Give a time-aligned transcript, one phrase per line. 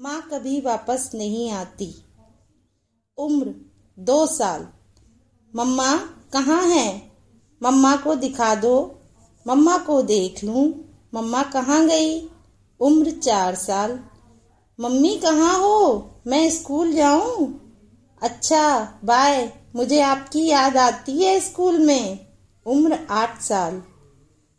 [0.00, 2.04] माँ कभी वापस नहीं आती।
[3.18, 3.54] उम्र
[3.98, 4.68] दो साल।
[5.56, 5.96] मम्मा,
[6.32, 7.12] कहाँ है?
[7.62, 9.00] मम्मा को दिखा दो।
[9.46, 10.74] मम्मा को देख लूँ।
[11.14, 12.30] मम्मा कहाँ गई?
[12.80, 14.00] उम्र चार साल।
[14.80, 16.10] मम्मी कहाँ हो?
[16.26, 17.60] मैं स्कूल जाऊँ?
[18.22, 22.26] अच्छा बाय, मुझे आपकी याद आती है स्कूल में।
[22.66, 23.82] उम्र आठ साल।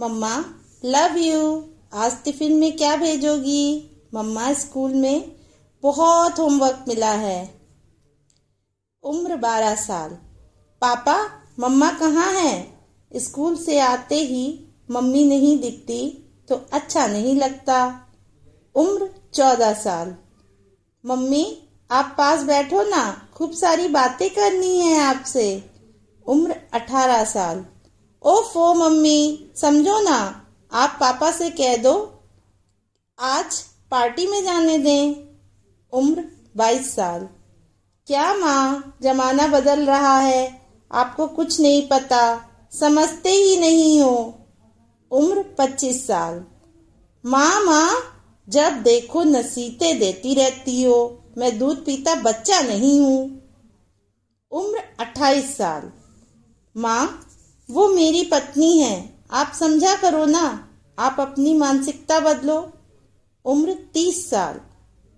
[0.00, 0.44] मम्मा,
[0.84, 3.88] लव यू। आज टिफ़िन में क्या भेजोगी?
[4.14, 5.36] मम्मा स्कूल में
[5.82, 7.60] बहुत होमवर्क मिला है।
[9.04, 10.10] उम्र बारह साल।
[10.82, 12.78] पापा, मम्मा कहाँ है?
[13.16, 18.06] स्कूल से आते ही मम्मी नहीं दिखती तो अच्छा नहीं लगता।
[18.74, 20.16] उम्र चौदह साल।
[21.06, 25.70] मम्मी, आप पास बैठो ना, खूब सारी बातें करनी है आपसे।
[26.26, 27.66] उम्र अठारह साल।
[28.22, 32.22] ओफो मम्मी, समझो ना, आप पापा से कह दो,
[33.18, 35.14] आज पार्टी में जाने दें।
[35.92, 36.24] उम्र
[36.56, 37.28] बाईस साल।
[38.06, 40.62] क्या माँ जमाना बदल रहा है?
[40.92, 44.38] आपको कुछ नहीं पता। समझते ही नहीं हो।
[45.10, 46.44] उम्र पच्चीस साल।
[47.26, 47.90] माँ माँ,
[48.48, 53.42] जब देखो नसीहतें देती रहती हो। मैं दूध पीता बच्चा नहीं हूँ।
[54.50, 55.92] उम्र अट्ठाईस साल।
[56.76, 57.26] माँ,
[57.70, 62.72] वो मेरी पत्नी है। आप समझा करो ना। आप अपनी मानसिकता बदलो।
[63.44, 64.60] उम्र तीस साल।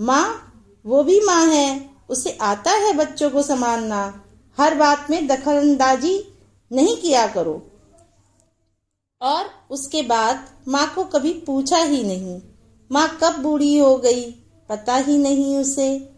[0.00, 0.54] माँ,
[0.86, 4.24] वो भी माँ है। उसे आता है बच्चों को संभालना।
[4.58, 6.24] हर बात में दखलंदाजी
[6.72, 7.70] नहीं किया करो।
[9.22, 12.42] और उसके बाद माँ को कभी पूछा ही नहीं।
[12.92, 14.30] माँ कब बूढ़ी हो गई,
[14.68, 16.10] पता ही नहीं उसे।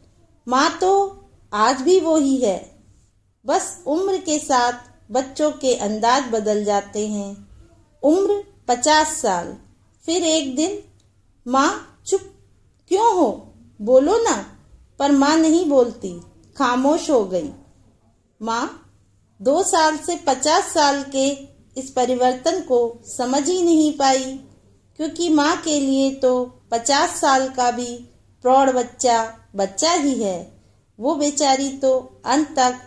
[0.48, 2.84] माँ तो आज भी वो ही है।
[3.46, 4.72] बस उम्र के साथ
[5.12, 7.48] बच्चों के अंदाज बदल जाते हैं।
[8.02, 9.56] उम्र पचास साल।
[10.06, 10.78] फिर एक दिन
[11.48, 12.20] माँ चुप
[12.88, 13.54] क्यों हो?
[13.80, 14.58] बोलो ना।
[14.98, 16.20] पर माँ नहीं बोलती।
[16.58, 17.50] खामोश हो गई।
[18.42, 18.92] माँ,
[19.42, 21.28] दो साल से पचास साल के
[21.80, 24.40] इस परिवर्तन को समझ ही नहीं पाई।
[24.96, 27.96] क्योंकि माँ के लिए तो पचास साल का भी
[28.42, 30.60] प्रौढ़ बच्चा बच्चा ही है।
[31.00, 32.80] वो बेचारी तो अंत तक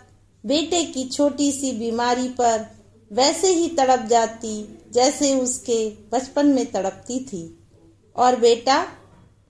[0.46, 2.66] बेटे की छोटी सी बीमारी पर
[3.12, 7.58] वैसे ही तड़प जाती, जैसे उसके बचपन में तड़पती थी।
[8.16, 8.86] और बेटा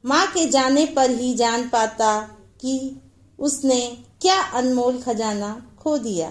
[0.05, 2.21] माँ के जाने पर ही जान पाता
[2.61, 3.01] कि
[3.39, 3.81] उसने
[4.21, 6.29] क्या अनमोल खजाना खो दिया।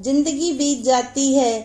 [0.00, 1.60] ज़िंदगी बीत जाती है,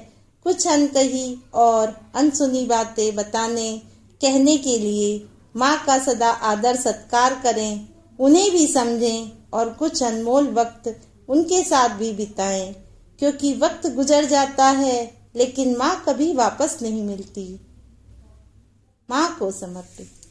[0.45, 3.71] कुछ अनकही और अनसुनी बातें बताने,
[4.21, 7.87] कहने के लिए माँ का सदा आदर सत्कार करें,
[8.19, 10.95] उन्हें भी समझें और कुछ अनमोल वक्त
[11.29, 12.73] उनके साथ भी बिताएँ,
[13.19, 14.99] क्योंकि वक्त गुजर जाता है,
[15.35, 17.47] लेकिन माँ कभी वापस नहीं मिलती।
[19.09, 20.24] माँ को समर्पित।